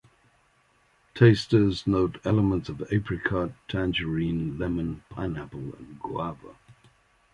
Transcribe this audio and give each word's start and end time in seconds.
Tasters 1.13 1.85
note 1.85 2.19
elements 2.25 2.69
of 2.69 2.81
apricot, 2.91 3.51
tangerine, 3.67 4.57
lemon, 4.57 5.03
pineapple 5.11 5.75
and 5.75 5.99
guava. 5.99 6.55